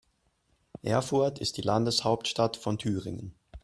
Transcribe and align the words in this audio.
Erfurt 0.81 1.37
ist 1.37 1.57
die 1.57 1.61
Landeshauptstadt 1.61 2.57
von 2.57 2.79
Thüringen. 2.79 3.35